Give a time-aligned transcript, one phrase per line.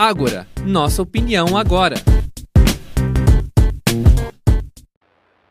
[0.00, 1.96] Ágora, nossa opinião agora.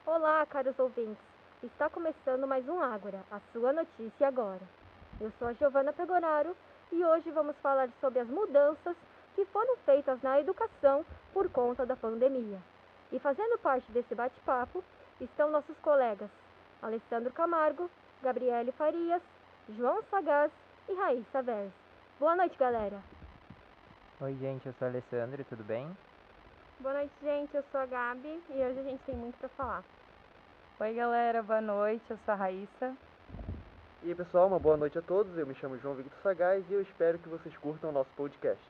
[0.06, 1.18] Olá, caros ouvintes.
[1.62, 4.62] Está começando mais um Ágora, a sua notícia agora.
[5.20, 6.56] Eu sou a Giovana Pegoraro
[6.94, 8.96] e hoje vamos falar sobre as mudanças
[9.36, 12.60] que foram feitas na educação por conta da pandemia.
[13.12, 14.82] E fazendo parte desse bate-papo
[15.20, 16.30] estão nossos colegas
[16.82, 17.92] Alessandro Camargo,
[18.24, 19.22] Gabriele Farias,
[19.76, 20.54] João Sagaz
[20.88, 21.74] e Raíssa Vers.
[22.18, 23.17] Boa noite, galera.
[24.20, 25.96] Oi, gente, eu sou o Alessandro, tudo bem?
[26.80, 29.84] Boa noite, gente, eu sou a Gabi e hoje a gente tem muito para falar.
[30.80, 32.98] Oi, galera, boa noite, eu sou a Raíssa.
[34.02, 35.38] E aí, pessoal, uma boa noite a todos.
[35.38, 38.64] Eu me chamo João Victor Sagaz e eu espero que vocês curtam o nosso podcast.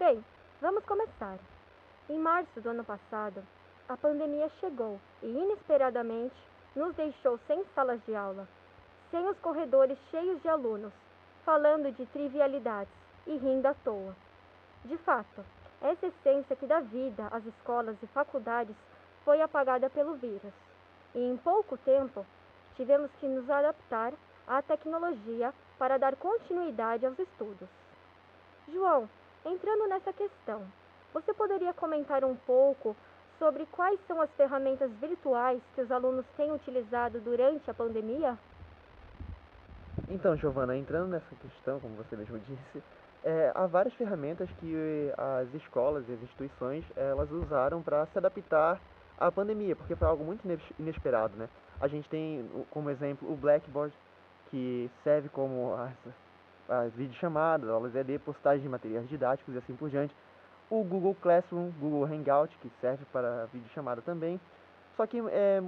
[0.00, 0.24] Bem,
[0.60, 1.38] vamos começar.
[2.10, 3.40] Em março do ano passado,
[3.88, 6.34] a pandemia chegou e inesperadamente
[6.74, 8.48] nos deixou sem salas de aula,
[9.12, 10.92] sem os corredores cheios de alunos,
[11.44, 12.97] falando de trivialidades
[13.28, 14.16] e rindo à toa.
[14.84, 15.44] De fato,
[15.80, 18.74] essa essência que dá vida às escolas e faculdades
[19.24, 20.52] foi apagada pelo vírus.
[21.14, 22.26] E em pouco tempo,
[22.74, 24.12] tivemos que nos adaptar
[24.46, 27.68] à tecnologia para dar continuidade aos estudos.
[28.72, 29.08] João,
[29.44, 30.62] entrando nessa questão,
[31.12, 32.96] você poderia comentar um pouco
[33.38, 38.36] sobre quais são as ferramentas virtuais que os alunos têm utilizado durante a pandemia?
[40.08, 42.82] Então, Giovana, entrando nessa questão, como você mesmo disse,
[43.24, 48.80] é, há várias ferramentas que as escolas e as instituições elas usaram para se adaptar
[49.18, 50.42] à pandemia, porque foi algo muito
[50.78, 51.48] inesperado, né?
[51.80, 53.92] A gente tem como exemplo o Blackboard,
[54.50, 55.92] que serve como as,
[56.68, 60.14] as videochamadas, aulas ED, postagem de materiais didáticos e assim por diante
[60.70, 64.40] o Google Classroom, Google Hangout, que serve para videochamada também.
[64.96, 65.62] Só que é,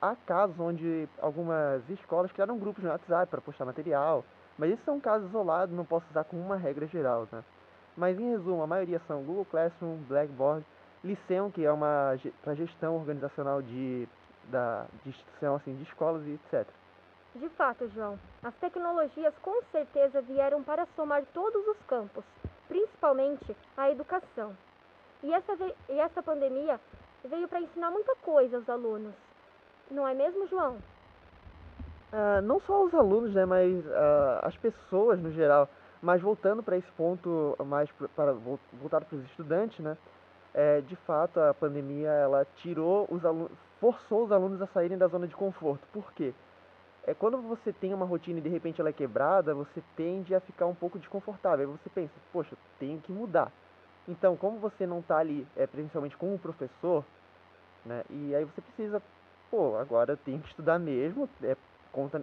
[0.00, 4.24] há casos onde algumas escolas criaram grupos no WhatsApp para postar material,
[4.58, 7.42] mas esses são casos isolados, não posso usar como uma regra geral, né?
[7.96, 10.64] Mas em resumo, a maioria são Google Classroom, Blackboard,
[11.02, 14.08] Liceum, que é uma para gestão organizacional de,
[14.44, 16.66] da, de instituição assim, de escolas e etc.
[17.34, 22.24] De fato, João, as tecnologias com certeza vieram para somar todos os campos,
[22.68, 24.56] principalmente a educação.
[25.22, 25.52] E essa,
[25.88, 26.80] e essa pandemia
[27.24, 29.14] veio para ensinar muita coisa aos alunos.
[29.90, 30.78] Não é mesmo, João?
[32.14, 35.68] Uh, não só os alunos, né, mas uh, as pessoas no geral.
[36.00, 39.96] Mas voltando para esse ponto mais para voltado para os estudantes, né?
[40.52, 45.08] É, de fato, a pandemia ela tirou os alunos, forçou os alunos a saírem da
[45.08, 45.82] zona de conforto.
[45.92, 46.32] Por quê?
[47.06, 50.40] é quando você tem uma rotina e de repente ela é quebrada, você tende a
[50.40, 51.68] ficar um pouco desconfortável.
[51.68, 53.52] Aí você pensa, poxa, tenho que mudar.
[54.08, 57.04] Então, como você não está ali, é, principalmente com o professor,
[57.84, 58.02] né?
[58.08, 59.02] E aí você precisa,
[59.50, 61.56] pô, agora eu tenho que estudar mesmo, é
[61.94, 62.20] conta,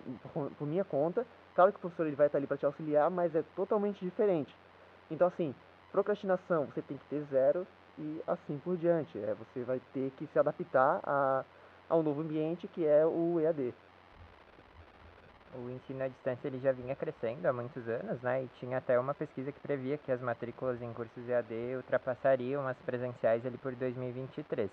[0.57, 1.25] por minha conta.
[1.55, 4.55] Claro que o professor ele vai estar ali para te auxiliar, mas é totalmente diferente.
[5.09, 5.55] Então, assim,
[5.91, 7.65] procrastinação você tem que ter zero
[7.97, 9.17] e assim por diante.
[9.17, 11.43] É, você vai ter que se adaptar a,
[11.89, 13.73] ao novo ambiente que é o EAD
[15.55, 18.43] o ensino à distância ele já vinha crescendo há muitos anos, né?
[18.43, 22.77] E tinha até uma pesquisa que previa que as matrículas em cursos EAD ultrapassariam as
[22.77, 24.69] presenciais ali por 2023.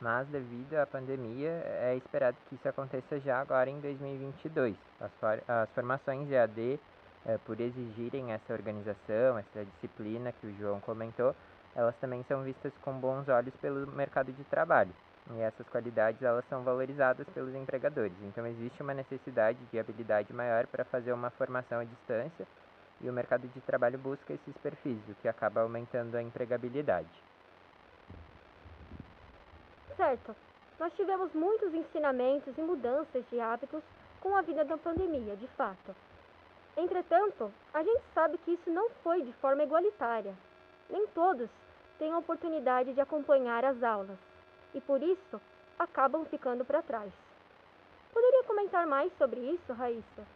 [0.00, 4.76] Mas devido à pandemia, é esperado que isso aconteça já agora em 2022.
[5.00, 6.78] As, for as formações EAD,
[7.24, 11.34] é, por exigirem essa organização, essa disciplina que o João comentou,
[11.74, 14.92] elas também são vistas com bons olhos pelo mercado de trabalho.
[15.32, 18.14] E essas qualidades elas são valorizadas pelos empregadores.
[18.22, 22.46] Então existe uma necessidade de habilidade maior para fazer uma formação à distância
[23.00, 27.08] e o mercado de trabalho busca esses perfis, o que acaba aumentando a empregabilidade.
[29.96, 30.36] Certo.
[30.78, 33.82] Nós tivemos muitos ensinamentos e mudanças de hábitos
[34.20, 35.96] com a vida da pandemia, de fato.
[36.76, 40.34] Entretanto, a gente sabe que isso não foi de forma igualitária.
[40.90, 41.48] Nem todos
[41.98, 44.18] têm a oportunidade de acompanhar as aulas
[44.74, 45.40] e por isso
[45.78, 47.10] acabam ficando para trás.
[48.12, 50.26] Poderia comentar mais sobre isso, Raíssa?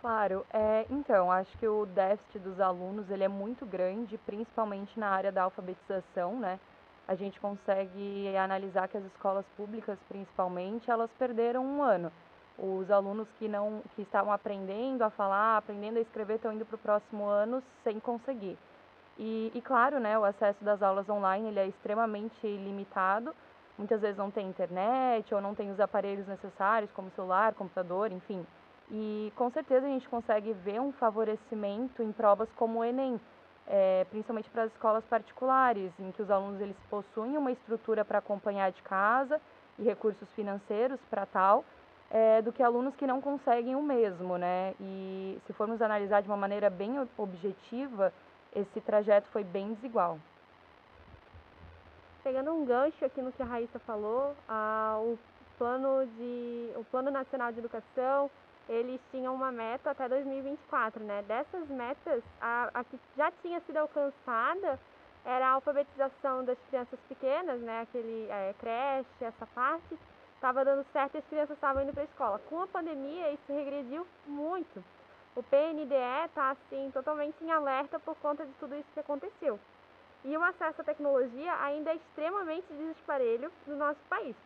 [0.00, 5.08] Claro, é, então, acho que o déficit dos alunos ele é muito grande, principalmente na
[5.08, 6.58] área da alfabetização, né?
[7.12, 12.10] A gente consegue analisar que as escolas públicas, principalmente, elas perderam um ano.
[12.58, 16.76] Os alunos que não que estavam aprendendo a falar, aprendendo a escrever, estão indo para
[16.76, 18.56] o próximo ano sem conseguir.
[19.18, 23.34] E, e, claro, né, o acesso das aulas online ele é extremamente limitado.
[23.76, 28.46] Muitas vezes não tem internet ou não tem os aparelhos necessários, como celular, computador, enfim.
[28.90, 33.20] E com certeza a gente consegue ver um favorecimento em provas como o Enem,
[33.66, 38.18] é, principalmente para as escolas particulares, em que os alunos eles possuem uma estrutura para
[38.18, 39.40] acompanhar de casa
[39.78, 41.64] e recursos financeiros para tal.
[42.12, 44.74] é, do que alunos que não conseguem o mesmo, né?
[44.78, 48.12] E se formos analisar de uma maneira bem objetiva,
[48.54, 50.18] esse trajeto foi bem desigual.
[52.22, 55.18] Pegando um gancho aqui no que a Raíssa falou, a, o
[55.56, 58.30] plano de o plano nacional de educação
[58.68, 61.22] eles tinham uma meta até 2024, né?
[61.22, 64.78] Dessas metas, a, a que já tinha sido alcançada
[65.24, 67.82] era a alfabetização das crianças pequenas, né?
[67.82, 69.98] Aquele é, creche, essa parte,
[70.34, 72.38] estava dando certo e as crianças estavam indo para a escola.
[72.48, 74.82] Com a pandemia, isso regrediu muito.
[75.34, 79.58] O PNDE está, assim, totalmente em alerta por conta de tudo isso que aconteceu.
[80.24, 84.36] E o acesso à tecnologia ainda é extremamente desesparelho no nosso país.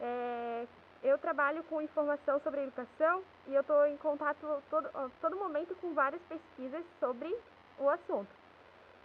[0.00, 0.66] É,
[1.02, 5.94] eu trabalho com informação sobre educação e eu estou em contato todo, todo momento com
[5.94, 7.34] várias pesquisas sobre
[7.78, 8.28] o assunto.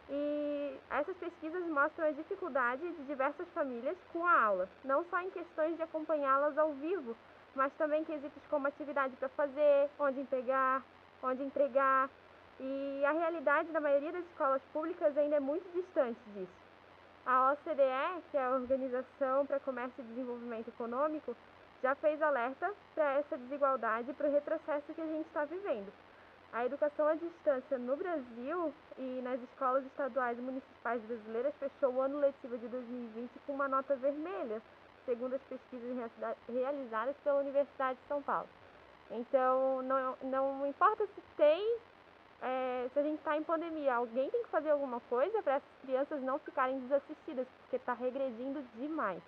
[0.10, 5.32] E essas pesquisas mostram a dificuldade de diversas famílias com a aula, não só em
[5.32, 7.16] questões de acompanhá-las ao vivo,
[7.56, 10.84] mas também quesitos como atividade para fazer, onde entregar,
[11.24, 12.10] onde entregar.
[12.60, 16.66] E a realidade da maioria das escolas públicas ainda é muito distante disso.
[17.26, 21.36] A OCDE, que é a Organização para Comércio e Desenvolvimento Econômico,
[21.82, 25.92] já fez alerta para essa desigualdade e para o retrocesso que a gente está vivendo.
[26.54, 32.02] A educação à distância no Brasil e nas escolas estaduais e municipais brasileiras fechou o
[32.02, 34.62] ano letivo de 2020 com uma nota vermelha,
[35.06, 36.12] segundo as pesquisas
[36.48, 38.48] realizadas pela Universidade de São Paulo.
[39.12, 41.78] Então, não, não importa se tem,
[42.42, 45.82] é, se a gente está em pandemia, alguém tem que fazer alguma coisa para essas
[45.82, 49.22] crianças não ficarem desassistidas, porque está regredindo demais.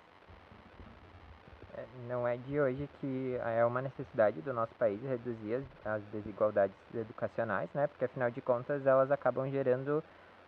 [2.08, 6.76] Não é de hoje que é uma necessidade do nosso país reduzir as, as desigualdades
[6.94, 7.88] educacionais, né?
[7.88, 10.04] Porque afinal de contas elas acabam gerando,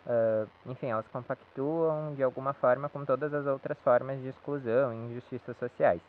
[0.07, 4.97] uh, enfim, elas compactuam de alguma forma com todas as outras formas de exclusão e
[4.97, 6.01] injustiças sociais.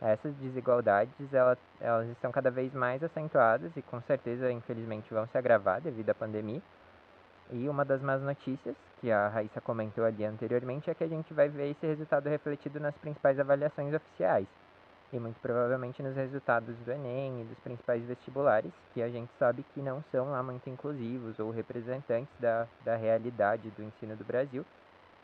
[0.00, 5.36] Essas desigualdades elas, elas estão cada vez mais acentuadas e com certeza, infelizmente, vão se
[5.36, 6.62] agravar devido à pandemia.
[7.50, 11.34] E uma das más notícias, que a Raíssa comentou ali anteriormente, é que a gente
[11.34, 14.46] vai ver esse resultado refletido nas principais avaliações oficiais.
[15.12, 19.64] E muito provavelmente nos resultados do Enem e dos principais vestibulares, que a gente sabe
[19.74, 24.64] que não são lá muito inclusivos ou representantes da, da realidade do ensino do Brasil.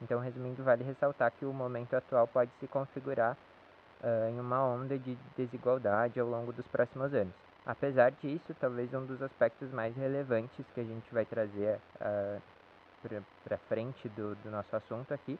[0.03, 3.37] Então, resumindo, vale ressaltar que o momento atual pode se configurar
[4.03, 7.33] uh, em uma onda de desigualdade ao longo dos próximos anos.
[7.65, 12.43] Apesar disso, talvez um dos aspectos mais relevantes que a gente vai trazer uh,
[13.44, 15.38] para frente do, do nosso assunto aqui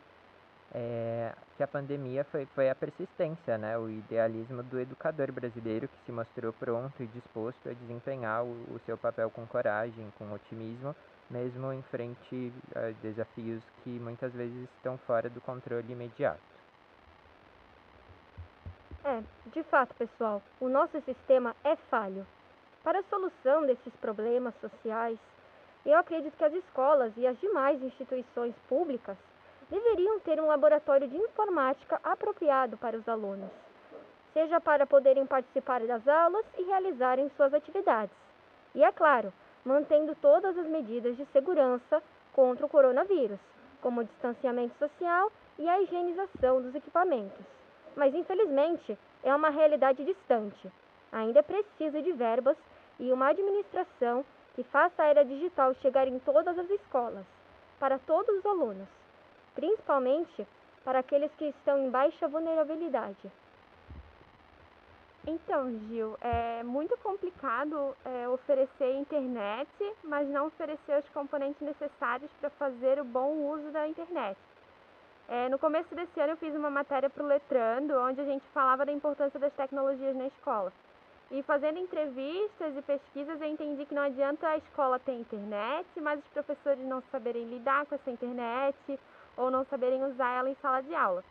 [0.75, 3.79] é que a pandemia foi, foi a persistência, né?
[3.79, 8.81] o idealismo do educador brasileiro que se mostrou pronto e disposto a desempenhar o, o
[8.85, 10.95] seu papel com coragem, com otimismo,
[11.31, 16.41] mesmo em frente a desafios que muitas vezes estão fora do controle imediato.
[19.05, 19.23] É,
[19.53, 22.27] de fato, pessoal, o nosso sistema é falho.
[22.83, 25.19] Para a solução desses problemas sociais,
[25.85, 29.17] eu acredito que as escolas e as demais instituições públicas
[29.71, 33.51] deveriam ter um laboratório de informática apropriado para os alunos,
[34.33, 38.17] seja para poderem participar das aulas e realizarem suas atividades.
[38.75, 39.33] E é claro,
[39.65, 42.03] mantendo todas as medidas de segurança
[42.33, 43.41] contra o coronavírus,
[43.81, 47.57] como o distanciamento social e a higienização dos equipamentos
[47.97, 50.71] mas infelizmente é uma realidade distante.
[51.11, 52.57] Ainda é preciso de verbas
[53.01, 54.25] e uma administração
[54.55, 57.25] que faça a era digital chegar em todas as escolas,
[57.81, 58.87] para todos os alunos,
[59.57, 60.47] principalmente
[60.85, 63.33] para aqueles que estão em baixa vulnerabilidade.
[65.27, 69.69] Então, Gil, é muito complicado é, oferecer internet,
[70.05, 74.39] mas não oferecer os componentes necessários para fazer o bom uso da internet.
[75.29, 78.45] É, no começo desse ano eu fiz uma matéria para o Letrando, onde a gente
[78.55, 80.73] falava da importância das tecnologias na escola.
[81.33, 86.21] E fazendo entrevistas e pesquisas eu entendi que não adianta a escola ter internet, mas
[86.21, 88.77] os professores não saberem lidar com essa internet
[89.37, 91.23] ou não saberem usar ela em sala de aula.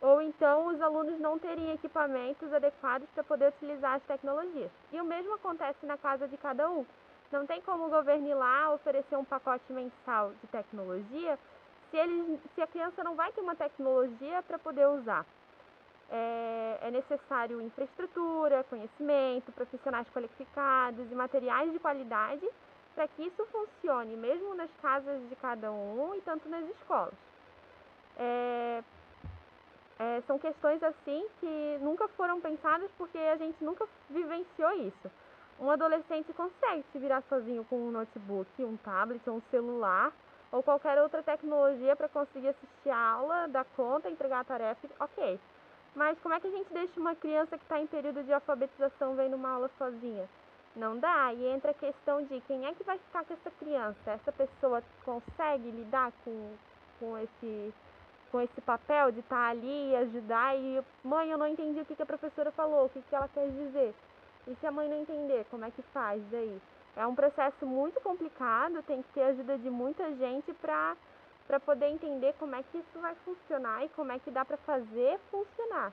[0.00, 4.70] Ou então os alunos não terem equipamentos adequados para poder utilizar as tecnologias.
[4.92, 6.86] E o mesmo acontece na casa de cada um.
[7.30, 11.38] Não tem como o governo ir lá oferecer um pacote mensal de tecnologia
[11.90, 15.24] se, se a criança não vai ter uma tecnologia para poder usar.
[16.12, 22.48] É, é, necessário infraestrutura, conhecimento, profissionais qualificados e materiais de qualidade
[22.96, 27.29] para que isso funcione, mesmo nas casas de cada um e tanto nas escolas.
[28.22, 28.84] É,
[29.98, 35.10] é, são questões assim que nunca foram pensadas porque a gente nunca vivenciou isso.
[35.58, 40.12] Um adolescente consegue se virar sozinho com um notebook, um tablet um celular
[40.52, 45.40] ou qualquer outra tecnologia para conseguir assistir a aula, dar conta, entregar a tarefa, ok.
[45.94, 49.14] Mas como é que a gente deixa uma criança que está em período de alfabetização
[49.16, 50.28] vendo uma aula sozinha?
[50.76, 51.32] Não dá.
[51.32, 54.10] E entra a questão de quem é que vai ficar com essa criança?
[54.10, 56.54] Essa pessoa consegue lidar com,
[56.98, 57.74] com, esse,
[58.30, 60.56] com esse papel de estar tá ali e ajudar?
[60.56, 63.48] E, mãe, eu não entendi o que, a professora falou, o que, que ela quer
[63.48, 63.94] dizer.
[64.46, 66.60] E se a mãe não entender, como é que faz daí?
[66.96, 70.96] É um processo muito complicado, tem que ter ajuda de muita gente para
[71.46, 74.56] para poder entender como é que isso vai funcionar e como é que dá para
[74.58, 75.92] fazer funcionar.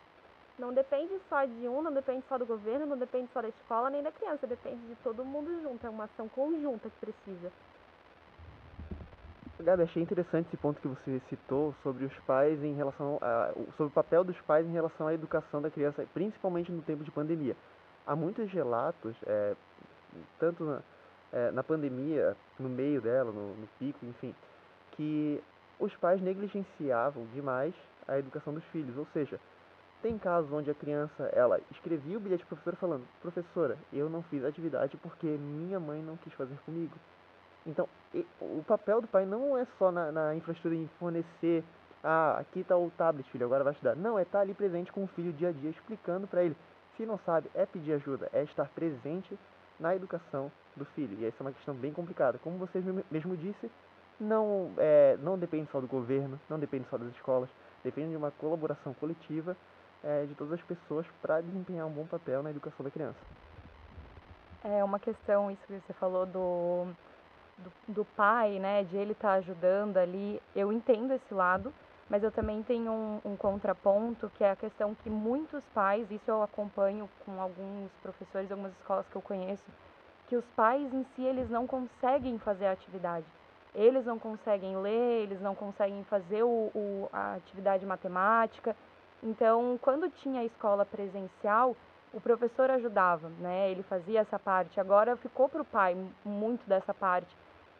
[0.60, 3.90] Não depende só de um, não depende só do governo, não depende só da escola
[3.90, 7.52] nem da criança, depende de todo mundo junto, é uma ação conjunta que precisa.
[9.64, 13.88] Gabi, achei interessante esse ponto que você citou sobre os pais em relação a, sobre
[13.88, 17.56] o papel dos pais em relação à educação da criança, principalmente no tempo de pandemia.
[18.06, 19.56] Há muitos relatos, é,
[20.40, 20.82] tanto na,
[21.34, 24.34] é, na pandemia, no meio dela, no, no pico, enfim,
[24.92, 25.42] que
[25.80, 27.74] os pais negligenciavam demais
[28.08, 28.96] a educação dos filhos.
[28.96, 29.40] Ou seja,
[30.04, 34.22] tem casos onde a criança ela escrevia o bilhete para professora falando: Professora, eu não
[34.24, 36.96] fiz atividade porque minha mãe não quis fazer comigo.
[37.68, 37.88] Então,
[38.40, 41.64] o papel do pai não é só na, na infraestrutura em fornecer:
[42.02, 43.96] Ah, aqui está o tablet, filho, agora vai estudar.
[43.96, 46.56] Não, é estar tá ali presente com o filho dia a dia, explicando para ele.
[46.96, 49.38] Se não sabe, é pedir ajuda, é estar presente
[49.80, 51.18] na educação do filho.
[51.20, 52.40] E essa é uma questão bem complicada.
[52.40, 52.82] Como você
[53.12, 53.70] mesmo disse,
[54.20, 57.50] não, é, não depende só do governo, não depende só das escolas,
[57.84, 59.56] depende de uma colaboração coletiva
[60.04, 63.20] é, de todas as pessoas para desempenhar um bom papel na educação da criança.
[64.64, 66.88] É uma questão, isso que você falou do,
[67.58, 71.74] do, do pai, né, de ele estar tá ajudando ali, eu entendo esse lado,
[72.10, 76.30] mas eu também tenho um, um, contraponto, que é a questão que muitos pais, isso
[76.30, 79.64] eu acompanho com alguns professores, algumas escolas que eu conheço,
[80.28, 83.26] que os pais em si, eles não conseguem fazer a atividade
[83.78, 88.76] eles não conseguem ler, eles não conseguem fazer o, o, a atividade matemática.
[89.22, 91.76] Então, quando tinha a escola presencial,
[92.12, 93.70] o professor ajudava, né?
[93.70, 94.80] Ele fazia essa parte.
[94.80, 95.96] Agora ficou para o pai
[96.26, 97.28] muito dessa parte.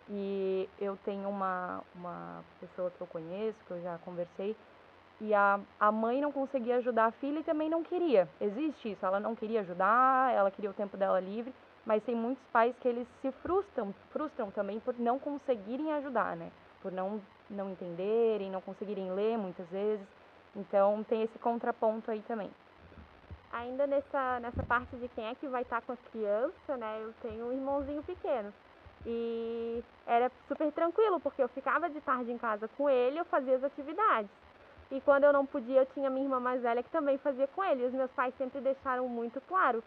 [0.10, 4.56] E eu tenho uma, uma pessoa que eu conheço, que eu já conversei,
[5.20, 8.28] e a, a mãe não conseguia ajudar a filha e também não queria.
[8.40, 11.54] Existe isso, ela não queria ajudar, ela queria o tempo dela livre
[11.88, 16.52] mas tem muitos pais que eles se frustram, frustram também por não conseguirem ajudar, né?
[16.82, 20.06] Por não, não entenderem, não conseguirem ler muitas vezes.
[20.54, 22.52] Então tem esse contraponto aí também.
[23.54, 27.00] Ainda nessa, nessa parte de quem é que vai estar com a criança, né?
[27.02, 28.54] Eu tenho um irmãozinho pequeno.
[29.10, 33.56] E era super tranquilo, porque eu ficava de tarde em casa com ele, eu fazia
[33.56, 34.30] as atividades.
[34.92, 37.64] E quando eu não podia, eu tinha minha irmã mais velha que também fazia com
[37.64, 37.84] ele.
[37.84, 39.82] E os meus pais sempre deixaram muito claro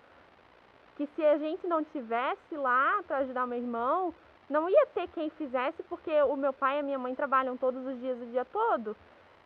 [0.97, 4.15] que se a gente não tivesse lá para ajudar meu irmão,
[4.49, 7.87] não ia ter quem fizesse, porque o meu pai e a minha mãe trabalham todos
[7.87, 8.97] os dias o dia todo.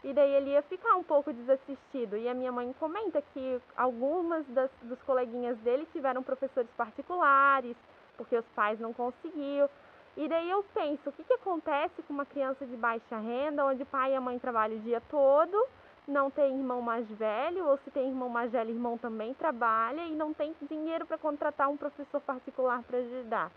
[0.03, 2.17] E daí ele ia ficar um pouco desassistido.
[2.17, 7.77] E a minha mãe comenta que algumas das, dos coleguinhas dele tiveram professores particulares,
[8.17, 9.69] porque os pais não conseguiam.
[10.17, 13.83] E daí eu penso, o que, que acontece com uma criança de baixa renda, onde
[13.83, 15.67] o pai e a mãe trabalham o dia todo,
[16.07, 20.15] não tem irmão mais velho, ou se tem irmão mais velho, irmão também trabalha e
[20.15, 23.51] não tem dinheiro para contratar um professor particular para ajudar.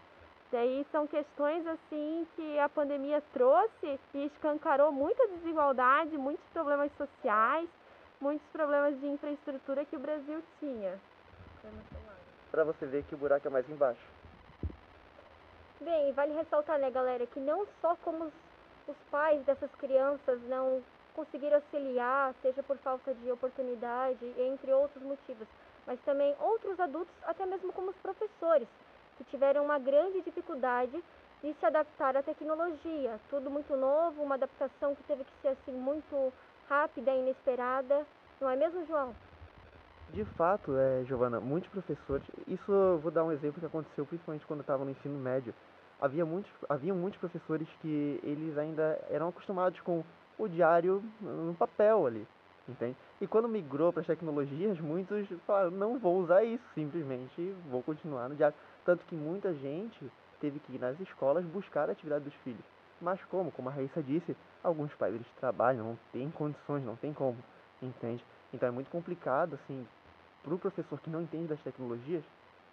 [0.52, 7.68] Daí são questões assim que a pandemia trouxe e escancarou muita desigualdade, muitos problemas sociais,
[8.22, 10.98] muitos problemas de infraestrutura que o Brasil tinha.
[12.50, 14.17] Para você ver que o buraco é mais embaixo.
[15.80, 18.34] Bem, vale ressaltar, né, galera, que não só como os,
[18.88, 20.82] os pais dessas crianças não
[21.14, 25.48] conseguir auxiliar, seja por falta de oportunidade, entre outros motivos,
[25.86, 28.68] mas também outros adultos, até mesmo como os professores,
[29.18, 31.04] que tiveram uma grande dificuldade
[31.44, 33.20] de se adaptar à tecnologia.
[33.30, 36.34] Tudo muito novo, uma adaptação que teve que ser assim muito
[36.68, 38.04] rápida e inesperada.
[38.42, 39.16] Não é mesmo, João?
[40.14, 44.46] De fato, é, Giovana, muitos professores, isso eu vou dar um exemplo que aconteceu principalmente
[44.46, 45.54] quando eu estava no ensino médio.
[46.00, 50.04] Havia muitos, havia muitos professores que eles ainda eram acostumados com
[50.38, 52.26] o diário no papel ali,
[52.70, 52.96] entende?
[53.20, 58.30] E quando migrou para as tecnologias, muitos falaram, não vou usar isso, simplesmente vou continuar
[58.30, 58.56] no diário.
[58.86, 60.10] Tanto que muita gente
[60.40, 62.64] teve que ir nas escolas buscar a atividade dos filhos.
[63.02, 63.52] Mas como?
[63.52, 67.38] Como a Raíssa disse, alguns pais eles trabalham, não tem condições, não tem como,
[67.82, 68.24] entende?
[68.54, 69.86] Então é muito complicado, assim,
[70.48, 72.24] para o professor que não entende das tecnologias,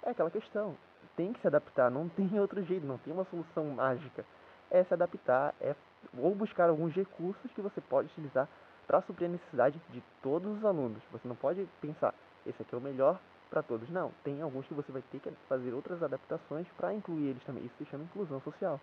[0.02, 0.76] é aquela questão,
[1.16, 4.24] tem que se adaptar, não tem outro jeito, não tem uma solução mágica.
[4.70, 5.74] É se adaptar, é
[6.18, 8.48] ou buscar alguns recursos que você pode utilizar
[8.86, 11.02] para suprir a necessidade de todos os alunos.
[11.12, 12.14] Você não pode pensar,
[12.46, 13.18] esse aqui é o melhor
[13.50, 13.88] para todos.
[13.90, 17.64] Não, tem alguns que você vai ter que fazer outras adaptações para incluir eles também.
[17.64, 18.80] Isso se chama inclusão social.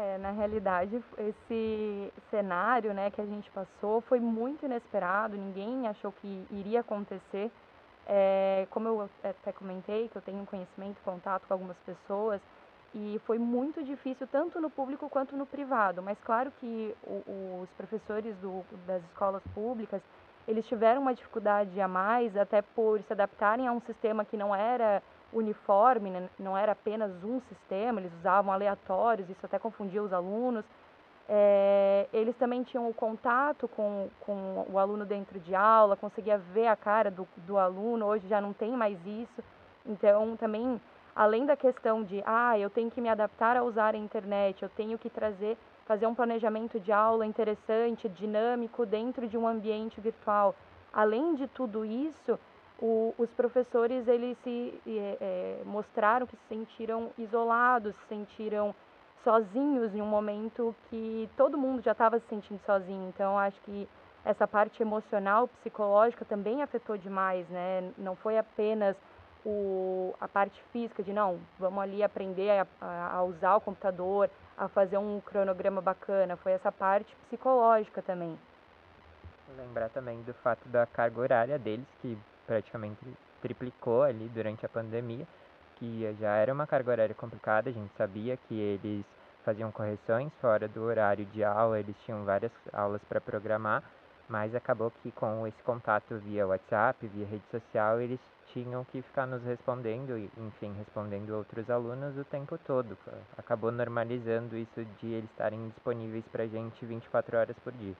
[0.00, 6.12] É, na realidade, esse cenário, né, que a gente passou foi muito inesperado, ninguém achou
[6.12, 7.50] que iria acontecer.
[8.06, 12.40] É, como eu até comentei, que eu tenho conhecimento, contato com algumas pessoas,
[12.94, 16.00] e foi muito difícil tanto no público quanto no privado.
[16.00, 20.00] Mas claro que o, os professores do, das escolas públicas,
[20.46, 24.54] eles tiveram uma dificuldade a mais, até por se adaptarem a um sistema que não
[24.54, 25.02] era
[25.32, 26.28] uniforme, né?
[26.38, 30.64] não era apenas um sistema, eles usavam aleatórios, isso até confundia os alunos.
[31.30, 36.68] É, eles também tinham o contato com, com o aluno dentro de aula, conseguia ver
[36.68, 39.44] a cara do, do aluno, hoje já não tem mais isso.
[39.84, 40.80] Então, também,
[41.14, 44.70] além da questão de, ah, eu tenho que me adaptar a usar a internet, eu
[44.70, 50.54] tenho que trazer, fazer um planejamento de aula interessante, dinâmico, dentro de um ambiente virtual.
[50.90, 52.38] Além de tudo isso,
[52.80, 58.74] o, os professores eles se é, mostraram que se sentiram isolados, se sentiram
[59.24, 63.08] sozinhos em um momento que todo mundo já estava se sentindo sozinho.
[63.08, 63.88] Então acho que
[64.24, 67.92] essa parte emocional, psicológica também afetou demais, né?
[67.98, 68.96] Não foi apenas
[69.44, 74.68] o, a parte física de não, vamos ali aprender a, a usar o computador, a
[74.68, 76.36] fazer um cronograma bacana.
[76.36, 78.38] Foi essa parte psicológica também.
[79.56, 82.98] Lembrar também do fato da carga horária deles, que praticamente
[83.42, 85.26] triplicou ali durante a pandemia,
[85.76, 89.04] que já era uma carga horária complicada, a gente sabia que eles
[89.44, 93.82] faziam correções fora do horário de aula, eles tinham várias aulas para programar,
[94.28, 98.18] mas acabou que com esse contato via WhatsApp, via rede social, eles
[98.52, 102.96] tinham que ficar nos respondendo, enfim, respondendo outros alunos o tempo todo.
[103.36, 107.94] Acabou normalizando isso de eles estarem disponíveis para a gente 24 horas por dia.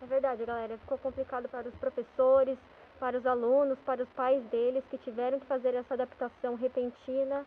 [0.00, 0.78] É verdade, galera.
[0.78, 2.58] Ficou complicado para os professores,
[3.00, 7.44] para os alunos, para os pais deles que tiveram que fazer essa adaptação repentina.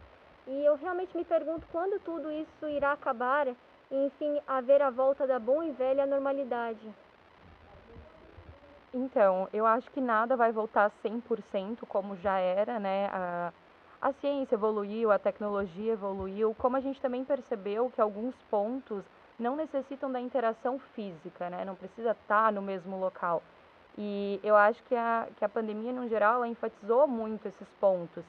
[0.48, 3.56] E eu realmente me pergunto quando tudo isso irá acabar e,
[3.92, 6.94] enfim, haver a volta da boa e velha normalidade.
[8.94, 13.08] Então, eu acho que nada vai voltar 100% como já era, né?
[13.14, 13.54] A,
[14.02, 19.06] a ciência evoluiu, a tecnologia evoluiu, como a gente também percebeu que alguns pontos
[19.42, 21.66] não necessitam da interação física, né?
[21.66, 23.42] Não precisa estar no mesmo local.
[23.98, 28.24] E eu acho que a, que a pandemia, no geral, ela enfatizou muito esses pontos.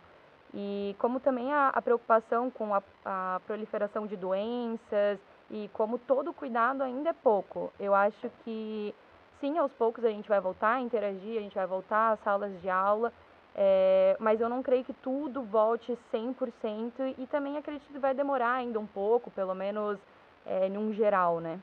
[0.55, 5.19] E como também a, a preocupação com a, a proliferação de doenças
[5.51, 7.73] e como todo cuidado ainda é pouco.
[7.79, 8.95] Eu acho que,
[9.41, 12.61] sim, aos poucos a gente vai voltar a interagir, a gente vai voltar às salas
[12.61, 13.13] de aula,
[13.55, 18.53] é, mas eu não creio que tudo volte 100% e também acredito que vai demorar
[18.55, 19.99] ainda um pouco, pelo menos
[20.47, 21.61] é, num geral, né?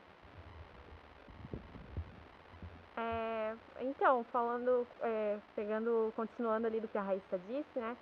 [2.96, 7.96] É, então, falando, é, pegando, continuando ali do que a Raíssa disse, né?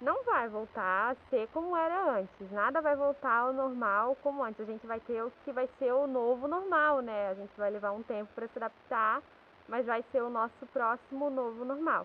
[0.00, 2.50] Não vai voltar a ser como era antes.
[2.50, 4.60] Nada vai voltar ao normal como antes.
[4.60, 7.28] A gente vai ter o que vai ser o novo normal, né?
[7.28, 9.22] A gente vai levar um tempo para se adaptar,
[9.68, 12.04] mas vai ser o nosso próximo novo normal.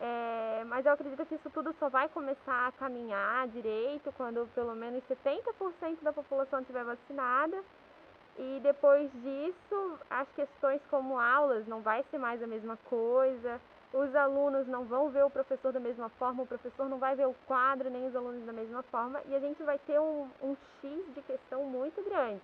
[0.00, 4.74] É, mas eu acredito que isso tudo só vai começar a caminhar direito quando pelo
[4.74, 7.62] menos 70% da população estiver vacinada.
[8.38, 13.60] E depois disso, as questões como aulas não vai ser mais a mesma coisa,
[13.92, 17.26] os alunos não vão ver o professor da mesma forma, o professor não vai ver
[17.26, 20.56] o quadro, nem os alunos da mesma forma, e a gente vai ter um, um
[20.80, 22.40] X de questão muito grande.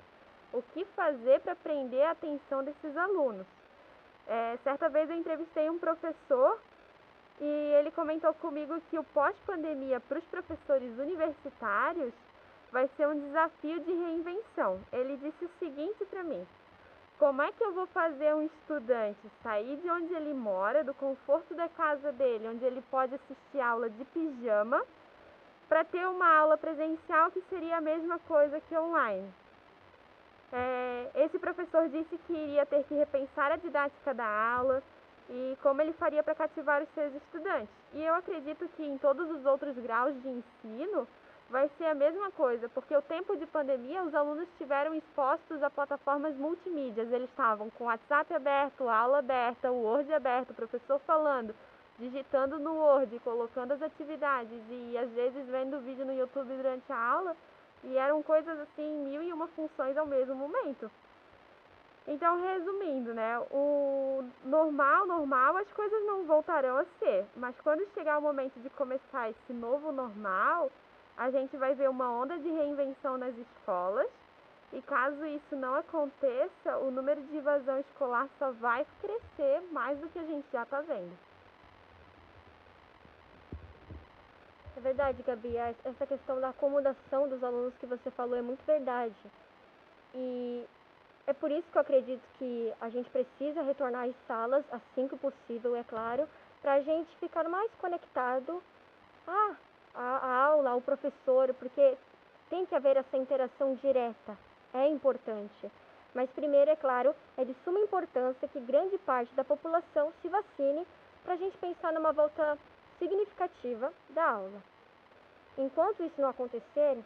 [0.52, 3.46] O que fazer para prender a atenção desses alunos?
[4.26, 6.58] É, certa vez eu entrevistei um professor
[7.40, 12.12] e ele comentou comigo que o pós-pandemia para os professores universitários
[12.70, 14.80] vai ser um desafio de reinvenção.
[14.92, 16.46] Ele disse o seguinte para mim:
[17.18, 21.54] como é que eu vou fazer um estudante sair de onde ele mora, do conforto
[21.54, 24.82] da casa dele, onde ele pode assistir aula de pijama,
[25.68, 29.32] para ter uma aula presencial que seria a mesma coisa que online?
[30.52, 34.82] É, esse professor disse que iria ter que repensar a didática da aula,
[35.28, 37.68] e como ele faria para cativar os seus estudantes.
[37.92, 41.06] E eu acredito que em todos os outros graus de ensino
[41.50, 45.70] vai ser a mesma coisa, porque o tempo de pandemia os alunos estiveram expostos a
[45.70, 47.10] plataformas multimídias.
[47.12, 51.54] Eles estavam com o WhatsApp aberto, a aula aberta, o Word aberto, o professor falando,
[51.98, 56.98] digitando no Word, colocando as atividades e às vezes vendo vídeo no YouTube durante a
[56.98, 57.36] aula.
[57.84, 60.90] E eram coisas assim, mil e uma funções ao mesmo momento.
[62.06, 68.18] Então, resumindo, né, o normal, normal, as coisas não voltarão a ser, mas quando chegar
[68.18, 70.70] o momento de começar esse novo normal,
[71.16, 74.08] a gente vai ver uma onda de reinvenção nas escolas,
[74.70, 80.08] e caso isso não aconteça, o número de evasão escolar só vai crescer mais do
[80.08, 81.16] que a gente já está vendo.
[84.76, 85.56] É verdade, Gabi.
[85.56, 89.14] Essa questão da acomodação dos alunos que você falou é muito verdade.
[90.12, 90.66] E
[91.26, 95.16] é por isso que eu acredito que a gente precisa retornar às salas assim que
[95.16, 96.28] possível, é claro,
[96.60, 98.62] para a gente ficar mais conectado
[99.26, 99.56] à,
[99.94, 101.96] à aula, ao professor, porque
[102.50, 104.36] tem que haver essa interação direta,
[104.72, 105.70] é importante.
[106.14, 110.86] Mas primeiro, é claro, é de suma importância que grande parte da população se vacine
[111.24, 112.58] para a gente pensar numa volta
[112.98, 114.62] significativa da aula.
[115.58, 116.98] Enquanto isso não acontecer,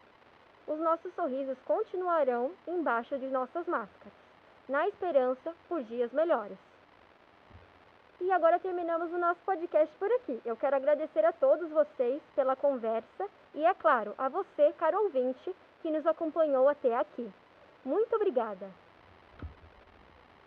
[0.68, 4.12] os nossos sorrisos continuarão embaixo de nossas máscaras,
[4.68, 6.58] na esperança por dias melhores.
[8.20, 10.40] E agora terminamos o nosso podcast por aqui.
[10.44, 15.54] Eu quero agradecer a todos vocês pela conversa e, é claro, a você, caro ouvinte,
[15.80, 17.32] que nos acompanhou até aqui.
[17.84, 18.68] Muito obrigada.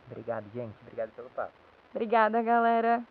[0.07, 0.75] Obrigado, gente.
[0.81, 1.53] Obrigado pelo papo.
[1.91, 3.01] Obrigada, galera.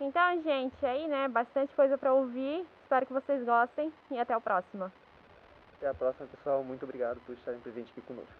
[0.00, 2.66] Então, gente, aí, né, bastante coisa para ouvir.
[2.82, 4.90] Espero que vocês gostem e até o próximo.
[5.82, 6.62] Até a próxima, pessoal.
[6.62, 8.30] Muito obrigado por estarem presentes aqui conosco.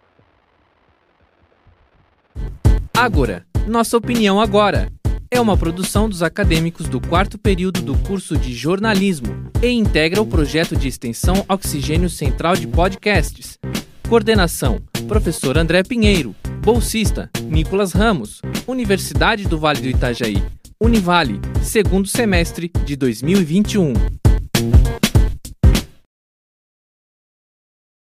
[2.95, 4.89] Ágora, nossa opinião agora.
[5.29, 10.25] É uma produção dos acadêmicos do quarto período do curso de jornalismo e integra o
[10.25, 13.59] projeto de extensão Oxigênio Central de Podcasts.
[14.07, 16.33] Coordenação: Professor André Pinheiro.
[16.61, 18.41] Bolsista: Nicolas Ramos.
[18.65, 20.41] Universidade do Vale do Itajaí.
[20.79, 24.22] Univale, segundo semestre de 2021.